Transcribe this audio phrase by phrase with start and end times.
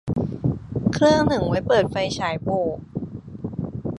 [0.93, 2.77] เครื่องนึงไว้เปิดไฟฉายโบก